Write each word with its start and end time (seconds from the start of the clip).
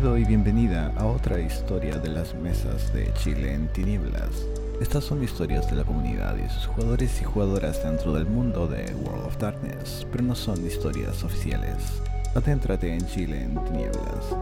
Bienvenido 0.00 0.18
y 0.18 0.24
bienvenida 0.28 0.92
a 0.96 1.06
otra 1.06 1.40
historia 1.40 1.98
de 1.98 2.08
las 2.08 2.32
mesas 2.32 2.92
de 2.94 3.12
Chile 3.14 3.52
en 3.52 3.66
tinieblas. 3.72 4.46
Estas 4.80 5.02
son 5.02 5.24
historias 5.24 5.68
de 5.68 5.74
la 5.74 5.82
comunidad 5.82 6.36
y 6.36 6.48
sus 6.48 6.66
jugadores 6.66 7.20
y 7.20 7.24
jugadoras 7.24 7.82
dentro 7.82 8.12
del 8.12 8.24
mundo 8.26 8.68
de 8.68 8.94
World 8.94 9.26
of 9.26 9.38
Darkness, 9.38 10.06
pero 10.12 10.22
no 10.22 10.36
son 10.36 10.64
historias 10.64 11.24
oficiales. 11.24 12.00
Adéntrate 12.36 12.94
en 12.94 13.04
Chile 13.08 13.42
en 13.42 13.64
tinieblas. 13.64 14.36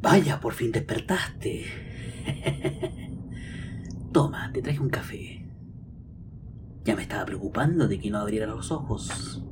Vaya, 0.00 0.38
por 0.38 0.52
fin 0.52 0.70
despertaste. 0.70 1.64
Toma, 4.12 4.52
te 4.52 4.62
traje 4.62 4.78
un 4.78 4.90
café. 4.90 5.49
Ya 6.84 6.96
me 6.96 7.02
estaba 7.02 7.26
preocupando 7.26 7.88
de 7.88 7.98
que 7.98 8.10
no 8.10 8.18
abriera 8.18 8.46
los 8.46 8.70
ojos. 8.70 9.44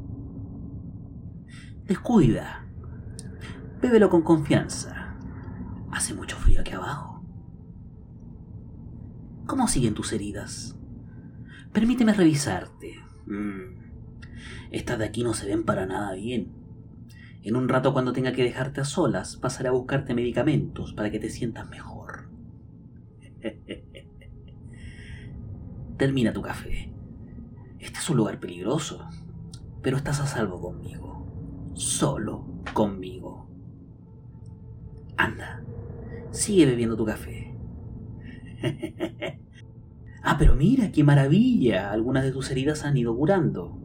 Descuida. 1.84 2.66
Bébelo 3.80 4.08
con 4.08 4.22
confianza. 4.22 5.16
Hace 5.90 6.14
mucho 6.14 6.36
frío 6.36 6.60
aquí 6.60 6.72
abajo. 6.72 7.24
¿Cómo 9.46 9.68
siguen 9.68 9.94
tus 9.94 10.12
heridas? 10.12 10.78
Permíteme 11.72 12.12
revisarte. 12.12 13.02
Mm. 13.26 13.78
Estas 14.70 14.98
de 14.98 15.04
aquí 15.04 15.22
no 15.22 15.32
se 15.32 15.46
ven 15.46 15.64
para 15.64 15.86
nada 15.86 16.12
bien. 16.12 16.52
En 17.42 17.56
un 17.56 17.68
rato 17.68 17.92
cuando 17.92 18.12
tenga 18.12 18.32
que 18.32 18.42
dejarte 18.42 18.80
a 18.80 18.84
solas, 18.84 19.36
pasaré 19.36 19.68
a 19.68 19.72
buscarte 19.72 20.14
medicamentos 20.14 20.92
para 20.92 21.10
que 21.10 21.18
te 21.18 21.30
sientas 21.30 21.68
mejor. 21.68 22.28
Termina 25.96 26.32
tu 26.32 26.42
café. 26.42 26.92
Este 27.78 27.98
es 27.98 28.10
un 28.10 28.16
lugar 28.16 28.40
peligroso, 28.40 29.08
pero 29.82 29.96
estás 29.96 30.20
a 30.20 30.26
salvo 30.26 30.60
conmigo. 30.60 31.72
Solo 31.74 32.44
conmigo. 32.74 33.48
Anda, 35.16 35.62
sigue 36.30 36.66
bebiendo 36.66 36.96
tu 36.96 37.04
café. 37.04 37.54
ah, 40.22 40.36
pero 40.38 40.54
mira, 40.54 40.90
qué 40.90 41.04
maravilla. 41.04 41.90
Algunas 41.90 42.24
de 42.24 42.32
tus 42.32 42.50
heridas 42.50 42.84
han 42.84 42.96
ido 42.96 43.16
curando. 43.16 43.78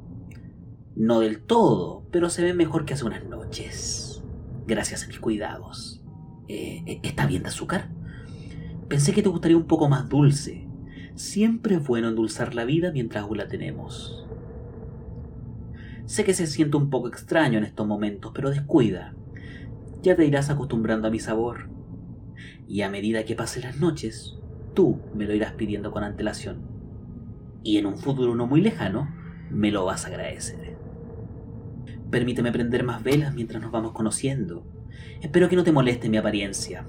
No 0.96 1.20
del 1.20 1.42
todo, 1.42 2.08
pero 2.12 2.30
se 2.30 2.44
ven 2.44 2.58
mejor 2.58 2.86
que 2.86 2.94
hace 2.94 3.06
unas 3.06 3.26
noches. 3.26 4.24
Gracias 4.68 5.04
a 5.04 5.08
mis 5.08 5.20
cuidados. 5.20 6.04
Eh, 6.48 6.84
eh, 6.86 7.00
¿Está 7.04 7.26
bien 7.26 7.44
de 7.44 7.50
azúcar? 7.50 7.90
Pensé 8.88 9.14
que 9.14 9.24
te 9.24 9.30
gustaría 9.30 9.58
un 9.58 9.68
poco 9.68 9.90
más 9.90 10.08
dulce. 10.08 10.68
Siempre 11.16 11.76
es 11.76 11.88
bueno 11.88 12.10
endulzar 12.10 12.56
la 12.56 12.66
vida 12.66 12.92
mientras 12.92 13.24
aún 13.24 13.38
la 13.38 13.48
tenemos. 13.48 14.26
Sé 16.06 16.24
que 16.24 16.34
se 16.34 16.48
siente 16.48 16.76
un 16.76 16.90
poco 16.90 17.08
extraño 17.08 17.60
en 17.60 17.64
estos 17.64 17.86
momentos, 17.86 18.32
pero 18.34 18.50
descuida. 18.50 19.14
Ya 20.02 20.16
te 20.16 20.26
irás 20.26 20.50
acostumbrando 20.50 21.08
a 21.08 21.12
mi 21.12 21.20
sabor. 21.20 21.70
Y 22.68 22.82
a 22.82 22.90
medida 22.90 23.26
que 23.26 23.36
pasen 23.36 23.64
las 23.64 23.80
noches, 23.80 24.40
tú 24.74 25.00
me 25.14 25.26
lo 25.26 25.36
irás 25.36 25.54
pidiendo 25.54 25.92
con 25.92 26.04
antelación. 26.04 26.62
Y 27.64 27.78
en 27.78 27.86
un 27.86 27.98
futuro 27.98 28.34
no 28.34 28.48
muy 28.48 28.62
lejano, 28.62 29.14
me 29.52 29.72
lo 29.72 29.86
vas 29.86 30.06
a 30.06 30.08
agradecer. 30.08 30.76
Permíteme 32.10 32.52
prender 32.52 32.84
más 32.84 33.04
velas 33.04 33.34
mientras 33.36 33.62
nos 33.62 33.72
vamos 33.72 33.94
conociendo. 33.94 34.66
Espero 35.22 35.48
que 35.48 35.56
no 35.56 35.64
te 35.64 35.72
moleste 35.72 36.10
mi 36.10 36.18
apariencia. 36.18 36.86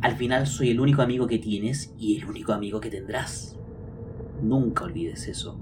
Al 0.00 0.14
final 0.14 0.46
soy 0.46 0.70
el 0.70 0.80
único 0.80 1.02
amigo 1.02 1.26
que 1.26 1.38
tienes 1.38 1.92
y 1.98 2.18
el 2.18 2.26
único 2.26 2.52
amigo 2.52 2.80
que 2.80 2.90
tendrás. 2.90 3.58
Nunca 4.42 4.84
olvides 4.84 5.26
eso. 5.26 5.58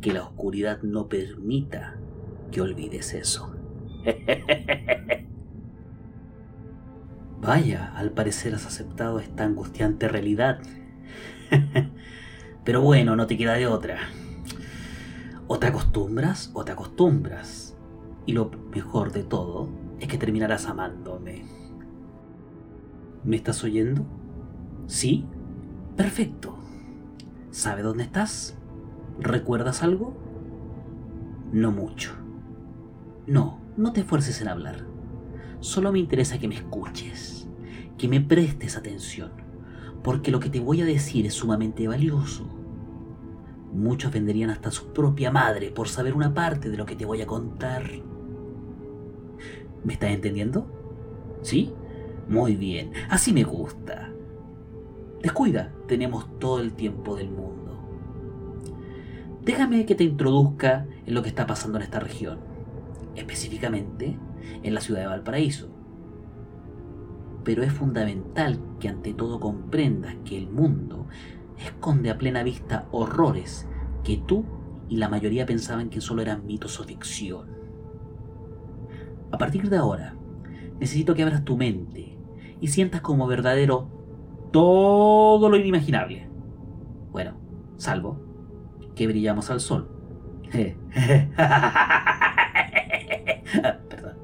Que 0.00 0.12
la 0.12 0.22
oscuridad 0.22 0.82
no 0.82 1.08
permita 1.08 1.98
que 2.52 2.60
olvides 2.60 3.14
eso. 3.14 3.56
Vaya, 7.40 7.92
al 7.96 8.12
parecer 8.12 8.54
has 8.54 8.66
aceptado 8.66 9.18
esta 9.18 9.44
angustiante 9.44 10.06
realidad. 10.06 10.60
Pero 12.64 12.82
bueno, 12.82 13.16
no 13.16 13.26
te 13.26 13.36
queda 13.36 13.54
de 13.54 13.66
otra. 13.66 13.98
O 15.48 15.58
te 15.58 15.66
acostumbras 15.66 16.52
o 16.54 16.64
te 16.64 16.70
acostumbras. 16.72 17.76
Y 18.24 18.34
lo 18.34 18.52
mejor 18.72 19.10
de 19.12 19.24
todo 19.24 19.68
es 19.98 20.06
que 20.06 20.18
terminarás 20.18 20.66
amándome. 20.66 21.59
¿Me 23.22 23.36
estás 23.36 23.62
oyendo? 23.64 24.06
¿Sí? 24.86 25.26
Perfecto. 25.96 26.54
¿Sabe 27.50 27.82
dónde 27.82 28.04
estás? 28.04 28.56
¿Recuerdas 29.18 29.82
algo? 29.82 30.16
No 31.52 31.70
mucho. 31.70 32.12
No, 33.26 33.60
no 33.76 33.92
te 33.92 34.00
esfuerces 34.00 34.40
en 34.40 34.48
hablar. 34.48 34.86
Solo 35.60 35.92
me 35.92 35.98
interesa 35.98 36.38
que 36.38 36.48
me 36.48 36.54
escuches, 36.54 37.46
que 37.98 38.08
me 38.08 38.22
prestes 38.22 38.78
atención, 38.78 39.32
porque 40.02 40.30
lo 40.30 40.40
que 40.40 40.48
te 40.48 40.60
voy 40.60 40.80
a 40.80 40.86
decir 40.86 41.26
es 41.26 41.34
sumamente 41.34 41.86
valioso. 41.86 42.48
Muchos 43.74 44.12
venderían 44.12 44.48
hasta 44.48 44.70
su 44.70 44.94
propia 44.94 45.30
madre 45.30 45.70
por 45.70 45.88
saber 45.88 46.14
una 46.14 46.32
parte 46.32 46.70
de 46.70 46.78
lo 46.78 46.86
que 46.86 46.96
te 46.96 47.04
voy 47.04 47.20
a 47.20 47.26
contar. 47.26 47.84
¿Me 49.84 49.92
estás 49.92 50.10
entendiendo? 50.10 50.66
¿Sí? 51.42 51.74
Muy 52.30 52.54
bien, 52.54 52.92
así 53.08 53.32
me 53.32 53.42
gusta. 53.42 54.08
Descuida, 55.20 55.72
tenemos 55.88 56.38
todo 56.38 56.60
el 56.60 56.74
tiempo 56.74 57.16
del 57.16 57.28
mundo. 57.28 57.76
Déjame 59.42 59.84
que 59.84 59.96
te 59.96 60.04
introduzca 60.04 60.86
en 61.06 61.14
lo 61.14 61.22
que 61.22 61.28
está 61.28 61.48
pasando 61.48 61.78
en 61.78 61.82
esta 61.82 61.98
región, 61.98 62.38
específicamente 63.16 64.16
en 64.62 64.74
la 64.74 64.80
ciudad 64.80 65.00
de 65.00 65.06
Valparaíso. 65.08 65.70
Pero 67.42 67.64
es 67.64 67.72
fundamental 67.72 68.60
que 68.78 68.88
ante 68.88 69.12
todo 69.12 69.40
comprendas 69.40 70.14
que 70.24 70.38
el 70.38 70.48
mundo 70.48 71.08
esconde 71.58 72.10
a 72.10 72.18
plena 72.18 72.44
vista 72.44 72.86
horrores 72.92 73.66
que 74.04 74.18
tú 74.18 74.44
y 74.88 74.98
la 74.98 75.08
mayoría 75.08 75.46
pensaban 75.46 75.90
que 75.90 76.00
solo 76.00 76.22
eran 76.22 76.46
mitos 76.46 76.78
o 76.78 76.84
ficción. 76.84 77.48
A 79.32 79.36
partir 79.36 79.68
de 79.68 79.78
ahora, 79.78 80.14
necesito 80.78 81.12
que 81.16 81.24
abras 81.24 81.44
tu 81.44 81.56
mente 81.56 82.19
y 82.60 82.68
sientas 82.68 83.00
como 83.00 83.26
verdadero 83.26 83.88
todo 84.52 85.48
lo 85.48 85.56
inimaginable. 85.56 86.28
Bueno, 87.10 87.36
salvo 87.76 88.20
que 88.94 89.06
brillamos 89.06 89.50
al 89.50 89.60
sol. 89.60 89.88
Perdón. 93.88 94.16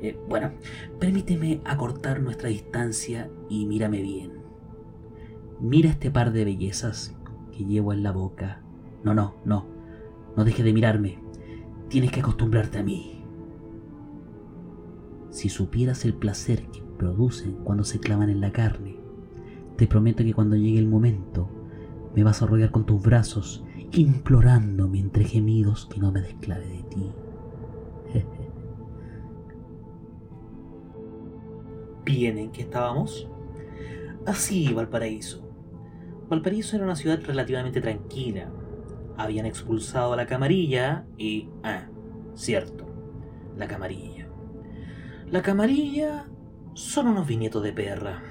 Eh, 0.00 0.18
bueno, 0.28 0.52
permíteme 0.98 1.60
acortar 1.64 2.20
nuestra 2.20 2.48
distancia 2.48 3.30
y 3.48 3.66
mírame 3.66 4.02
bien. 4.02 4.32
Mira 5.60 5.90
este 5.90 6.10
par 6.10 6.32
de 6.32 6.44
bellezas 6.44 7.16
que 7.52 7.64
llevo 7.64 7.92
en 7.92 8.02
la 8.02 8.10
boca. 8.10 8.62
No, 9.04 9.14
no, 9.14 9.36
no. 9.44 9.68
No 10.36 10.44
dejes 10.44 10.64
de 10.64 10.72
mirarme. 10.72 11.18
Tienes 11.88 12.10
que 12.10 12.20
acostumbrarte 12.20 12.78
a 12.78 12.82
mí. 12.82 13.21
Si 15.32 15.48
supieras 15.48 16.04
el 16.04 16.14
placer 16.14 16.66
que 16.68 16.82
producen 16.98 17.54
cuando 17.64 17.82
se 17.82 17.98
clavan 17.98 18.30
en 18.30 18.40
la 18.40 18.52
carne. 18.52 18.96
Te 19.76 19.88
prometo 19.88 20.22
que 20.22 20.34
cuando 20.34 20.54
llegue 20.54 20.78
el 20.78 20.86
momento 20.86 21.48
me 22.14 22.22
vas 22.22 22.42
a 22.42 22.46
rodear 22.46 22.70
con 22.70 22.86
tus 22.86 23.02
brazos, 23.02 23.64
implorándome 23.92 25.00
entre 25.00 25.24
gemidos 25.24 25.86
que 25.86 25.98
no 25.98 26.12
me 26.12 26.20
desclave 26.20 26.68
de 26.68 26.82
ti. 26.84 27.10
Bien, 32.04 32.38
¿en 32.38 32.52
qué 32.52 32.62
estábamos? 32.62 33.28
Así, 34.26 34.72
Valparaíso. 34.72 35.42
Valparaíso 36.28 36.76
era 36.76 36.84
una 36.84 36.94
ciudad 36.94 37.20
relativamente 37.24 37.80
tranquila. 37.80 38.50
Habían 39.16 39.46
expulsado 39.46 40.12
a 40.12 40.16
la 40.16 40.26
camarilla 40.26 41.06
y... 41.16 41.48
Ah, 41.62 41.88
cierto, 42.34 42.86
la 43.56 43.66
camarilla. 43.66 44.21
La 45.32 45.40
camarilla 45.40 46.26
son 46.74 47.06
unos 47.06 47.26
viñetos 47.26 47.62
de 47.62 47.72
perra 47.72 48.22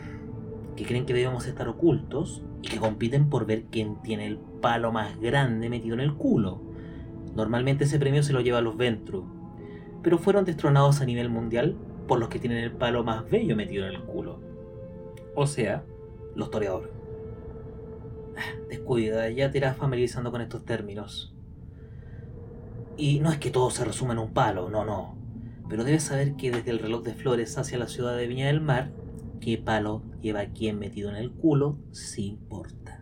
que 0.75 0.85
creen 0.85 1.07
que 1.07 1.15
debemos 1.15 1.47
estar 1.47 1.67
ocultos 1.67 2.43
y 2.61 2.67
que 2.67 2.77
compiten 2.77 3.27
por 3.27 3.47
ver 3.47 3.63
quién 3.71 3.99
tiene 4.03 4.27
el 4.27 4.37
palo 4.37 4.91
más 4.91 5.19
grande 5.19 5.67
metido 5.67 5.95
en 5.95 6.01
el 6.01 6.13
culo. 6.13 6.61
Normalmente 7.35 7.85
ese 7.85 7.97
premio 7.97 8.21
se 8.21 8.33
lo 8.33 8.41
lleva 8.41 8.59
a 8.59 8.61
los 8.61 8.77
Ventru, 8.77 9.25
pero 10.03 10.19
fueron 10.19 10.45
destronados 10.45 11.01
a 11.01 11.05
nivel 11.05 11.29
mundial 11.29 11.75
por 12.07 12.19
los 12.19 12.29
que 12.29 12.37
tienen 12.37 12.59
el 12.59 12.71
palo 12.71 13.03
más 13.03 13.27
bello 13.27 13.55
metido 13.55 13.87
en 13.87 13.95
el 13.95 14.01
culo. 14.03 14.39
O 15.35 15.47
sea, 15.47 15.83
los 16.35 16.51
toreadores. 16.51 16.91
Descuida, 18.69 19.27
ya 19.31 19.49
te 19.49 19.57
irás 19.57 19.75
familiarizando 19.75 20.29
con 20.29 20.41
estos 20.41 20.65
términos. 20.65 21.33
Y 22.95 23.21
no 23.21 23.31
es 23.31 23.39
que 23.39 23.49
todo 23.49 23.71
se 23.71 23.85
resuma 23.85 24.13
en 24.13 24.19
un 24.19 24.33
palo, 24.33 24.69
no, 24.69 24.85
no 24.85 25.20
pero 25.71 25.85
debes 25.85 26.03
saber 26.03 26.35
que 26.35 26.51
desde 26.51 26.69
el 26.69 26.79
reloj 26.79 27.01
de 27.01 27.13
flores 27.13 27.57
hacia 27.57 27.77
la 27.77 27.87
ciudad 27.87 28.17
de 28.17 28.27
Viña 28.27 28.47
del 28.47 28.59
Mar, 28.59 28.91
qué 29.39 29.57
palo 29.57 30.03
lleva 30.19 30.47
quien 30.47 30.77
metido 30.77 31.09
en 31.09 31.15
el 31.15 31.31
culo, 31.31 31.77
sí 31.91 32.25
importa. 32.25 33.01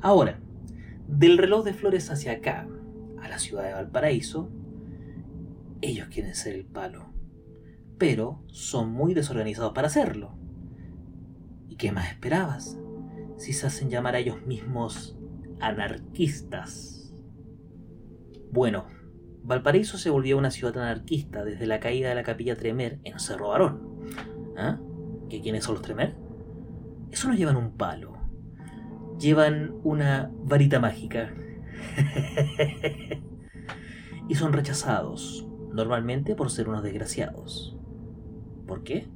Ahora, 0.00 0.40
Del 1.06 1.38
reloj 1.38 1.64
de 1.64 1.72
flores 1.72 2.10
hacia 2.10 2.32
acá, 2.32 2.66
a 3.22 3.28
la 3.28 3.38
ciudad 3.38 3.62
de 3.62 3.74
Valparaíso, 3.74 4.50
ellos 5.82 6.08
quieren 6.08 6.34
ser 6.34 6.56
el 6.56 6.64
palo, 6.64 7.12
pero 7.96 8.42
son 8.48 8.90
muy 8.90 9.14
desorganizados 9.14 9.72
para 9.72 9.86
hacerlo. 9.86 10.36
¿Y 11.68 11.76
qué 11.76 11.92
más 11.92 12.10
esperabas? 12.10 12.76
Si 13.36 13.52
se 13.52 13.68
hacen 13.68 13.88
llamar 13.88 14.16
a 14.16 14.18
ellos 14.18 14.44
mismos 14.46 15.16
anarquistas. 15.60 17.12
Bueno, 18.50 18.86
Valparaíso 19.50 19.98
se 19.98 20.10
volvió 20.10 20.38
una 20.38 20.52
ciudad 20.52 20.78
anarquista 20.78 21.42
desde 21.42 21.66
la 21.66 21.80
caída 21.80 22.08
de 22.08 22.14
la 22.14 22.22
capilla 22.22 22.54
Tremer 22.54 23.00
en 23.02 23.18
Cerro 23.18 23.48
Barón. 23.48 23.80
¿Ah? 24.56 24.78
¿Que 25.28 25.40
quiénes 25.40 25.64
son 25.64 25.74
los 25.74 25.82
Tremer? 25.82 26.14
Eso 27.10 27.26
no 27.26 27.34
llevan 27.34 27.56
un 27.56 27.72
palo. 27.72 28.12
Llevan 29.18 29.74
una 29.82 30.30
varita 30.44 30.78
mágica. 30.78 31.34
y 34.28 34.34
son 34.36 34.52
rechazados, 34.52 35.48
normalmente 35.72 36.36
por 36.36 36.52
ser 36.52 36.68
unos 36.68 36.84
desgraciados. 36.84 37.76
¿Por 38.68 38.84
qué? 38.84 39.08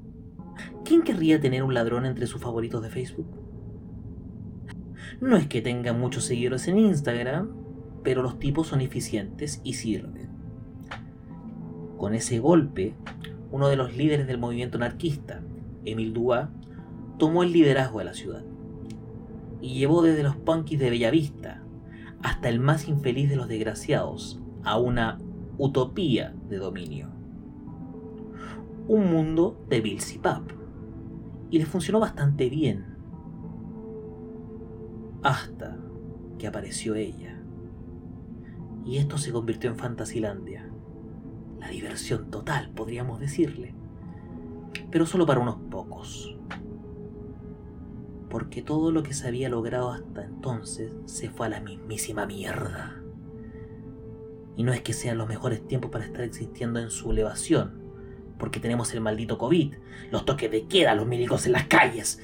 ¿Quién 0.84 1.02
querría 1.02 1.40
tener 1.40 1.62
un 1.62 1.74
ladrón 1.74 2.06
entre 2.06 2.26
sus 2.26 2.42
favoritos 2.42 2.82
de 2.82 2.90
Facebook? 2.90 3.40
No 5.20 5.36
es 5.36 5.46
que 5.46 5.62
tenga 5.62 5.92
muchos 5.92 6.24
seguidores 6.24 6.66
en 6.66 6.78
Instagram, 6.78 7.63
pero 8.04 8.22
los 8.22 8.38
tipos 8.38 8.68
son 8.68 8.82
eficientes 8.82 9.60
y 9.64 9.72
sirven. 9.72 10.28
Con 11.96 12.14
ese 12.14 12.38
golpe, 12.38 12.94
uno 13.50 13.68
de 13.68 13.76
los 13.76 13.96
líderes 13.96 14.26
del 14.26 14.38
movimiento 14.38 14.76
anarquista, 14.76 15.40
Emil 15.84 16.12
Dua, 16.12 16.50
tomó 17.18 17.42
el 17.42 17.52
liderazgo 17.52 17.98
de 18.00 18.04
la 18.04 18.14
ciudad 18.14 18.44
y 19.60 19.74
llevó 19.74 20.02
desde 20.02 20.22
los 20.22 20.36
punkis 20.36 20.78
de 20.78 20.90
Bellavista 20.90 21.62
hasta 22.22 22.48
el 22.50 22.60
más 22.60 22.86
infeliz 22.88 23.30
de 23.30 23.36
los 23.36 23.48
desgraciados 23.48 24.40
a 24.62 24.78
una 24.78 25.18
utopía 25.56 26.34
de 26.48 26.58
dominio. 26.58 27.08
Un 28.86 29.10
mundo 29.10 29.64
de 29.70 29.80
Bills 29.80 30.14
y 30.14 30.18
Pap. 30.18 30.42
Y 31.50 31.58
le 31.58 31.66
funcionó 31.66 32.00
bastante 32.00 32.50
bien. 32.50 32.84
Hasta 35.22 35.78
que 36.38 36.46
apareció 36.46 36.94
ella 36.94 37.23
y 38.84 38.98
esto 38.98 39.18
se 39.18 39.32
convirtió 39.32 39.70
en 39.70 39.76
Fantasilandia. 39.76 40.68
La 41.58 41.68
diversión 41.68 42.30
total, 42.30 42.70
podríamos 42.70 43.18
decirle. 43.18 43.74
Pero 44.90 45.06
solo 45.06 45.24
para 45.24 45.40
unos 45.40 45.56
pocos. 45.70 46.36
Porque 48.28 48.62
todo 48.62 48.92
lo 48.92 49.02
que 49.02 49.14
se 49.14 49.26
había 49.26 49.48
logrado 49.48 49.90
hasta 49.90 50.24
entonces 50.24 50.92
se 51.06 51.30
fue 51.30 51.46
a 51.46 51.50
la 51.50 51.60
mismísima 51.60 52.26
mierda. 52.26 53.00
Y 54.56 54.62
no 54.62 54.72
es 54.72 54.82
que 54.82 54.92
sean 54.92 55.18
los 55.18 55.28
mejores 55.28 55.66
tiempos 55.66 55.90
para 55.90 56.04
estar 56.04 56.22
existiendo 56.22 56.78
en 56.78 56.90
su 56.90 57.10
elevación, 57.10 57.80
porque 58.38 58.60
tenemos 58.60 58.92
el 58.92 59.00
maldito 59.00 59.38
COVID, 59.38 59.74
los 60.10 60.24
toques 60.24 60.50
de 60.50 60.66
queda, 60.66 60.94
los 60.94 61.06
milicos 61.06 61.46
en 61.46 61.52
las 61.52 61.66
calles. 61.66 62.20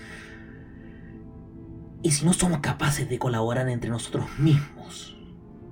Y 2.03 2.13
si 2.13 2.25
no 2.25 2.33
somos 2.33 2.61
capaces 2.61 3.09
de 3.09 3.19
colaborar 3.19 3.69
entre 3.69 3.91
nosotros 3.91 4.27
mismos, 4.39 5.20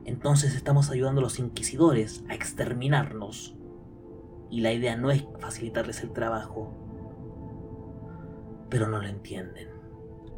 entonces 0.08 0.54
estamos 0.54 0.90
ayudando 0.90 1.20
a 1.20 1.24
los 1.24 1.38
inquisidores 1.38 2.24
a 2.30 2.34
exterminarnos. 2.34 3.54
Y 4.48 4.62
la 4.62 4.72
idea 4.72 4.96
no 4.96 5.10
es 5.10 5.26
facilitarles 5.38 6.02
el 6.02 6.12
trabajo. 6.12 6.72
Pero 8.70 8.88
no 8.88 9.02
lo 9.02 9.06
entienden. 9.06 9.68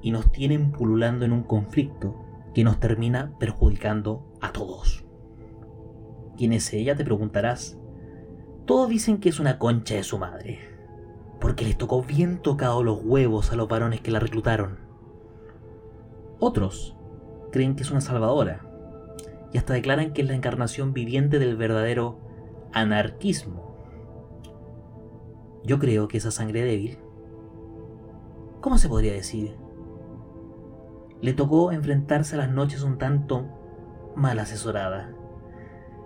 Y 0.02 0.10
nos 0.10 0.32
tienen 0.32 0.72
pululando 0.72 1.24
en 1.24 1.30
un 1.30 1.44
conflicto 1.44 2.16
que 2.52 2.64
nos 2.64 2.80
termina 2.80 3.38
perjudicando 3.38 4.26
a 4.40 4.52
todos. 4.52 5.04
¿Quién 6.36 6.52
es 6.52 6.72
ella? 6.72 6.96
Te 6.96 7.04
preguntarás. 7.04 7.78
Todos 8.66 8.88
dicen 8.88 9.18
que 9.18 9.28
es 9.28 9.38
una 9.38 9.60
concha 9.60 9.94
de 9.94 10.02
su 10.02 10.18
madre. 10.18 10.58
Porque 11.40 11.64
les 11.64 11.78
tocó 11.78 12.02
bien 12.02 12.42
tocado 12.42 12.82
los 12.82 13.04
huevos 13.04 13.52
a 13.52 13.56
los 13.56 13.68
varones 13.68 14.00
que 14.00 14.10
la 14.10 14.18
reclutaron. 14.18 14.80
Otros 16.40 16.96
creen 17.52 17.76
que 17.76 17.84
es 17.84 17.92
una 17.92 18.00
salvadora 18.00 18.69
y 19.52 19.58
hasta 19.58 19.74
declaran 19.74 20.12
que 20.12 20.22
es 20.22 20.28
la 20.28 20.34
encarnación 20.34 20.92
viviente 20.92 21.38
del 21.38 21.56
verdadero 21.56 22.20
anarquismo. 22.72 23.76
Yo 25.64 25.78
creo 25.78 26.08
que 26.08 26.18
esa 26.18 26.30
sangre 26.30 26.62
débil, 26.64 26.98
¿cómo 28.60 28.78
se 28.78 28.88
podría 28.88 29.12
decir? 29.12 29.56
Le 31.20 31.32
tocó 31.34 31.72
enfrentarse 31.72 32.34
a 32.34 32.38
las 32.38 32.50
noches 32.50 32.82
un 32.82 32.96
tanto 32.96 33.46
mal 34.16 34.38
asesorada. 34.38 35.14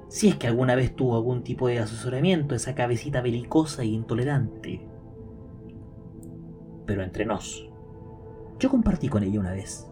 Si 0.08 0.28
es 0.28 0.36
que 0.36 0.46
alguna 0.46 0.74
vez 0.74 0.94
tuvo 0.94 1.16
algún 1.16 1.42
tipo 1.44 1.68
de 1.68 1.78
asesoramiento, 1.78 2.54
esa 2.54 2.74
cabecita 2.74 3.20
belicosa 3.20 3.82
e 3.82 3.86
intolerante. 3.86 4.86
Pero 6.86 7.02
entre 7.02 7.24
nos, 7.24 7.68
yo 8.58 8.70
compartí 8.70 9.08
con 9.08 9.22
ella 9.22 9.40
una 9.40 9.52
vez. 9.52 9.88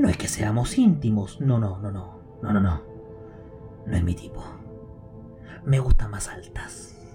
No 0.00 0.08
es 0.08 0.16
que 0.16 0.28
seamos 0.28 0.78
íntimos, 0.78 1.42
no, 1.42 1.58
no, 1.58 1.78
no, 1.78 1.90
no, 1.90 2.22
no, 2.40 2.52
no, 2.54 2.58
no. 2.58 2.82
No 3.84 3.96
es 3.96 4.02
mi 4.02 4.14
tipo. 4.14 4.42
Me 5.66 5.78
gustan 5.78 6.10
más 6.10 6.28
altas. 6.28 7.06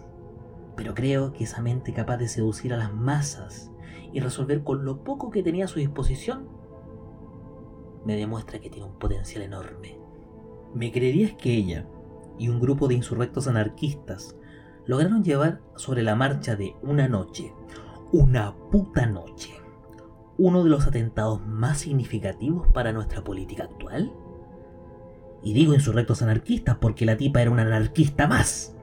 Pero 0.75 0.93
creo 0.93 1.33
que 1.33 1.45
esa 1.45 1.63
mente 1.63 1.93
capaz 1.93 2.17
de 2.17 2.27
seducir 2.27 2.75
a 2.75 2.77
las 2.77 2.93
masas 2.93 3.71
y 4.13 4.19
resolver 4.19 4.63
con 4.63 4.85
lo 4.85 5.03
poco 5.03 5.31
que 5.31 5.41
tenía 5.41 5.65
a 5.65 5.67
su 5.67 5.79
disposición, 5.79 6.47
me 8.05 8.17
demuestra 8.17 8.59
que 8.59 8.69
tiene 8.69 8.87
un 8.87 8.99
potencial 8.99 9.41
enorme. 9.41 9.97
¿Me 10.75 10.91
creerías 10.91 11.33
que 11.33 11.55
ella 11.55 11.87
y 12.37 12.49
un 12.49 12.59
grupo 12.59 12.87
de 12.87 12.93
insurrectos 12.93 13.47
anarquistas 13.47 14.35
lograron 14.85 15.23
llevar 15.23 15.59
sobre 15.75 16.03
la 16.03 16.13
marcha 16.13 16.55
de 16.55 16.75
una 16.83 17.07
noche, 17.07 17.51
una 18.11 18.55
puta 18.69 19.07
noche, 19.07 19.55
uno 20.37 20.63
de 20.63 20.69
los 20.69 20.87
atentados 20.87 21.45
más 21.45 21.79
significativos 21.79 22.67
para 22.73 22.91
nuestra 22.91 23.23
política 23.23 23.63
actual? 23.63 24.11
Y 25.41 25.53
digo 25.53 25.73
insurrectos 25.73 26.21
anarquistas 26.21 26.77
porque 26.77 27.05
la 27.05 27.17
tipa 27.17 27.41
era 27.41 27.51
una 27.51 27.61
anarquista 27.61 28.27
más, 28.27 28.75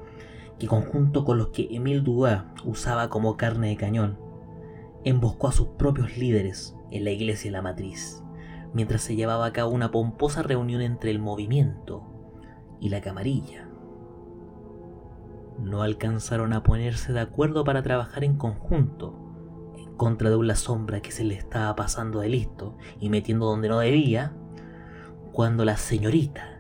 que 0.59 0.67
conjunto 0.67 1.25
con 1.25 1.39
los 1.39 1.49
que 1.49 1.69
Emile 1.71 2.01
Dubois 2.01 2.43
usaba 2.65 3.11
como 3.11 3.37
carne 3.37 3.69
de 3.69 3.77
cañón, 3.77 4.19
emboscó 5.05 5.49
a 5.49 5.53
sus 5.53 5.69
propios 5.69 6.17
líderes 6.17 6.77
en 6.91 7.05
la 7.05 7.11
iglesia 7.11 7.51
de 7.51 7.57
la 7.57 7.63
matriz, 7.63 8.23
mientras 8.73 9.03
se 9.03 9.17
llevaba 9.17 9.47
a 9.47 9.53
cabo 9.53 9.71
una 9.73 9.91
pomposa 9.91 10.43
reunión 10.43 10.81
entre 10.81 11.11
el 11.11 11.19
movimiento 11.19 12.05
y 12.81 12.89
la 12.89 13.01
camarilla. 13.01 13.69
No 15.59 15.83
alcanzaron 15.83 16.53
a 16.53 16.63
ponerse 16.63 17.13
de 17.13 17.21
acuerdo 17.21 17.65
para 17.65 17.83
trabajar 17.83 18.25
en 18.25 18.37
conjunto, 18.37 19.22
contra 20.03 20.31
de 20.31 20.35
una 20.35 20.57
sombra 20.57 21.01
que 21.01 21.13
se 21.13 21.23
le 21.23 21.35
estaba 21.35 21.77
pasando 21.77 22.19
de 22.19 22.29
listo 22.29 22.77
y 22.99 23.09
metiendo 23.09 23.47
donde 23.47 23.69
no 23.69 23.79
debía, 23.79 24.33
cuando 25.31 25.65
la 25.65 25.77
señorita 25.77 26.59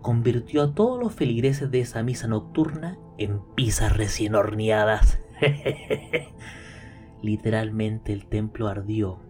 convirtió 0.00 0.62
a 0.62 0.74
todos 0.74 0.98
los 0.98 1.12
feligreses 1.12 1.70
de 1.70 1.80
esa 1.80 2.02
misa 2.02 2.26
nocturna 2.26 2.98
en 3.18 3.42
pizzas 3.54 3.94
recién 3.94 4.34
horneadas. 4.34 5.20
Literalmente 7.22 8.14
el 8.14 8.24
templo 8.24 8.68
ardió 8.68 9.20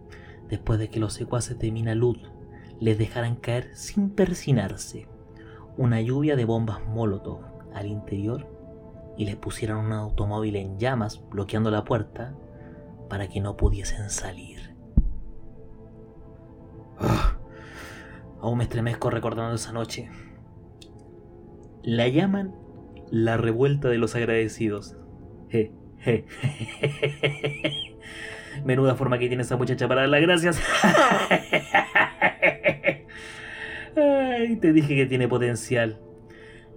después 0.47 0.79
de 0.79 0.89
que 0.89 1.01
los 1.01 1.11
secuaces 1.11 1.59
de 1.59 1.73
Minalud 1.73 2.15
les 2.79 2.97
dejaran 2.97 3.35
caer 3.35 3.75
sin 3.75 4.11
persinarse 4.11 5.09
una 5.75 5.99
lluvia 5.99 6.37
de 6.37 6.45
bombas 6.45 6.79
molotov 6.87 7.41
al 7.73 7.87
interior 7.87 8.47
y 9.17 9.25
les 9.25 9.35
pusieron 9.35 9.87
un 9.87 9.91
automóvil 9.91 10.55
en 10.55 10.79
llamas 10.79 11.21
bloqueando 11.29 11.69
la 11.69 11.83
puerta 11.83 12.33
para 13.09 13.27
que 13.27 13.41
no 13.41 13.57
pudiesen 13.57 14.09
salir. 14.09 14.75
Ah, 16.97 17.37
aún 18.41 18.57
me 18.57 18.63
estremezco 18.63 19.09
recordando 19.09 19.55
esa 19.55 19.71
noche. 19.71 20.09
La 21.83 22.07
llaman 22.07 22.55
la 23.11 23.37
revuelta 23.37 23.89
de 23.89 23.97
los 23.97 24.15
agradecidos. 24.15 24.97
Menuda 28.65 28.95
forma 28.95 29.19
que 29.19 29.27
tiene 29.27 29.43
esa 29.43 29.57
muchacha 29.57 29.87
para 29.87 30.01
dar 30.01 30.09
las 30.09 30.21
gracias. 30.21 30.61
Ay, 33.95 34.57
te 34.57 34.73
dije 34.73 34.95
que 34.95 35.05
tiene 35.05 35.27
potencial. 35.27 36.01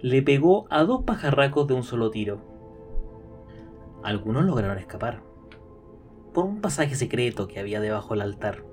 Le 0.01 0.21
pegó 0.21 0.67
a 0.69 0.83
dos 0.83 1.03
pajarracos 1.03 1.67
de 1.67 1.73
un 1.73 1.83
solo 1.83 2.09
tiro. 2.11 2.41
Algunos 4.03 4.45
lograron 4.45 4.77
escapar 4.77 5.28
por 6.33 6.45
un 6.45 6.61
pasaje 6.61 6.95
secreto 6.95 7.47
que 7.47 7.59
había 7.59 7.79
debajo 7.79 8.13
del 8.13 8.21
altar. 8.21 8.63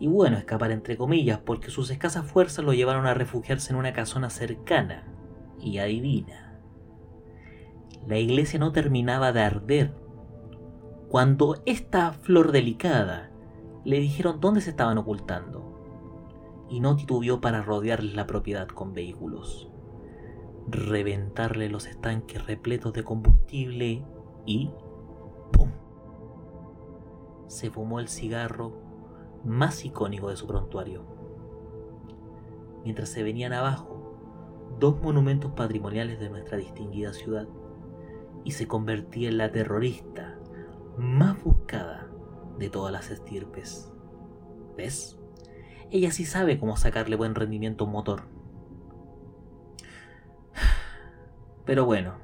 Y 0.00 0.06
bueno, 0.06 0.36
escapar 0.36 0.70
entre 0.70 0.96
comillas, 0.96 1.40
porque 1.44 1.70
sus 1.70 1.90
escasas 1.90 2.24
fuerzas 2.24 2.64
lo 2.64 2.72
llevaron 2.72 3.06
a 3.06 3.14
refugiarse 3.14 3.72
en 3.72 3.78
una 3.78 3.92
casona 3.92 4.30
cercana. 4.30 5.06
Y 5.60 5.78
adivina, 5.78 6.60
la 8.06 8.16
iglesia 8.18 8.60
no 8.60 8.70
terminaba 8.72 9.32
de 9.32 9.40
arder 9.40 9.94
cuando 11.08 11.62
esta 11.66 12.12
flor 12.12 12.52
delicada 12.52 13.30
le 13.84 13.98
dijeron 13.98 14.40
dónde 14.40 14.60
se 14.60 14.70
estaban 14.70 14.98
ocultando. 14.98 15.64
y 16.70 16.80
no 16.80 16.96
titubeó 16.96 17.40
para 17.40 17.62
rodearles 17.62 18.14
la 18.14 18.26
propiedad 18.26 18.68
con 18.68 18.92
vehículos, 18.92 19.70
reventarle 20.68 21.70
los 21.70 21.86
estanques 21.86 22.46
repletos 22.46 22.92
de 22.92 23.04
combustible 23.04 24.04
y. 24.44 24.70
Se 27.48 27.70
fumó 27.70 28.00
el 28.00 28.08
cigarro 28.08 28.80
más 29.44 29.84
icónico 29.84 30.30
de 30.30 30.36
su 30.36 30.46
prontuario. 30.46 31.04
Mientras 32.84 33.08
se 33.08 33.22
venían 33.22 33.52
abajo 33.52 33.98
dos 34.78 35.00
monumentos 35.02 35.52
patrimoniales 35.52 36.20
de 36.20 36.30
nuestra 36.30 36.56
distinguida 36.56 37.12
ciudad 37.12 37.48
y 38.44 38.52
se 38.52 38.68
convertía 38.68 39.28
en 39.28 39.38
la 39.38 39.50
terrorista 39.50 40.38
más 40.96 41.42
buscada 41.42 42.08
de 42.58 42.70
todas 42.70 42.92
las 42.92 43.10
estirpes. 43.10 43.92
¿Ves? 44.76 45.18
Ella 45.90 46.10
sí 46.10 46.24
sabe 46.24 46.58
cómo 46.58 46.76
sacarle 46.76 47.16
buen 47.16 47.34
rendimiento 47.34 47.84
a 47.84 47.86
un 47.86 47.92
motor. 47.92 48.22
Pero 51.64 51.84
bueno, 51.84 52.14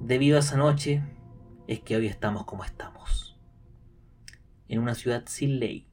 debido 0.00 0.36
a 0.36 0.40
esa 0.40 0.56
noche, 0.56 1.02
es 1.66 1.80
que 1.80 1.96
hoy 1.96 2.06
estamos 2.06 2.44
como 2.44 2.64
estamos. 2.64 3.29
En 4.70 4.78
una 4.78 4.94
ciudad 4.94 5.24
sin 5.26 5.58
ley, 5.58 5.88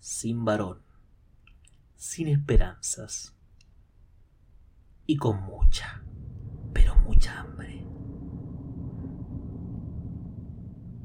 sin 0.00 0.44
varón, 0.44 0.80
sin 1.94 2.26
esperanzas 2.26 3.38
y 5.06 5.16
con 5.16 5.40
mucha, 5.44 6.02
pero 6.72 6.96
mucha 6.96 7.38
hambre. 7.38 7.86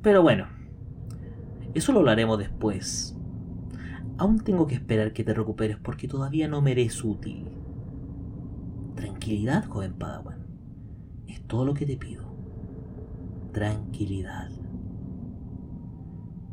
Pero 0.01 0.23
bueno, 0.23 0.47
eso 1.75 1.93
lo 1.93 1.99
hablaremos 1.99 2.39
después. 2.39 3.15
Aún 4.17 4.39
tengo 4.39 4.65
que 4.65 4.73
esperar 4.73 5.13
que 5.13 5.23
te 5.23 5.35
recuperes 5.35 5.77
porque 5.77 6.07
todavía 6.07 6.47
no 6.47 6.63
me 6.63 6.71
eres 6.71 7.03
útil. 7.03 7.47
Tranquilidad, 8.95 9.67
joven 9.67 9.93
Padawan. 9.93 10.47
Es 11.27 11.45
todo 11.45 11.63
lo 11.63 11.75
que 11.75 11.85
te 11.85 11.95
pido. 11.95 12.25
Tranquilidad. 13.53 14.49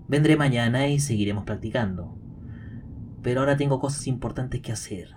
Vendré 0.09 0.37
mañana 0.37 0.87
y 0.89 1.01
seguiremos 1.01 1.45
practicando. 1.45 2.17
Pero 3.23 3.41
ahora 3.41 3.57
tengo 3.57 3.81
cosas 3.81 4.07
importantes 4.07 4.61
que 4.61 4.73
hacer. 4.73 5.11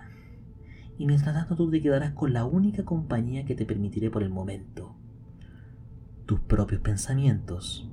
Y 0.98 1.06
mientras 1.06 1.34
tanto 1.34 1.56
tú 1.56 1.70
te 1.70 1.80
quedarás 1.80 2.12
con 2.12 2.32
la 2.32 2.44
única 2.44 2.84
compañía 2.84 3.44
que 3.44 3.54
te 3.54 3.66
permitiré 3.66 4.10
por 4.10 4.22
el 4.22 4.30
momento. 4.30 4.96
Tus 6.26 6.40
propios 6.40 6.80
pensamientos 6.80 7.88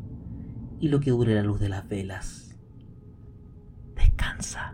y 0.79 0.89
lo 0.89 0.99
que 0.99 1.11
dure 1.11 1.35
la 1.35 1.43
luz 1.43 1.59
de 1.59 1.69
las 1.69 1.87
velas. 1.87 2.57
Descansa. 3.95 4.66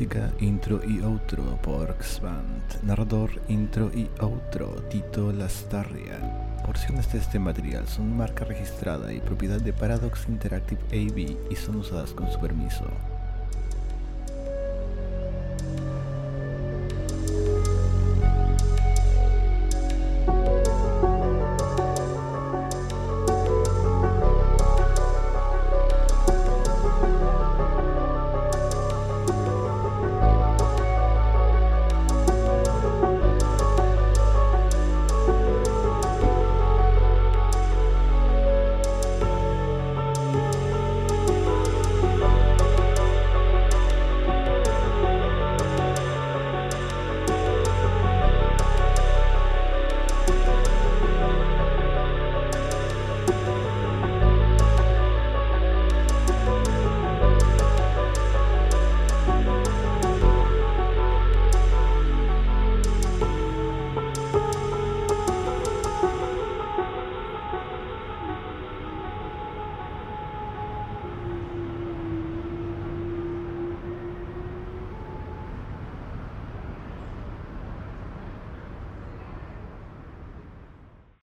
Música, 0.00 0.32
intro 0.40 0.80
y 0.82 1.02
outro 1.02 1.60
por 1.60 1.94
Xband. 2.00 2.80
Narrador, 2.88 3.28
intro 3.48 3.90
y 3.92 4.08
outro 4.20 4.80
Tito 4.88 5.30
Lastarria. 5.30 6.16
Porciones 6.64 7.12
de 7.12 7.18
este 7.18 7.38
material 7.38 7.86
son 7.86 8.16
marca 8.16 8.46
registrada 8.46 9.12
y 9.12 9.20
propiedad 9.20 9.60
de 9.60 9.74
Paradox 9.74 10.26
Interactive 10.26 10.80
AB 10.88 11.52
y 11.52 11.54
son 11.54 11.76
usadas 11.76 12.14
con 12.14 12.32
su 12.32 12.40
permiso. 12.40 12.88